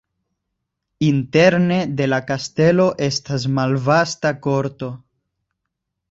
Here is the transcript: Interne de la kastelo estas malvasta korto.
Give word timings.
Interne 1.07 1.75
de 1.99 2.07
la 2.07 2.17
kastelo 2.31 2.87
estas 3.07 3.45
malvasta 3.59 4.31
korto. 4.47 4.89